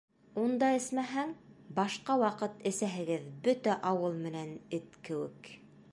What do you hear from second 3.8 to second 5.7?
ауыл менән эт кеүек.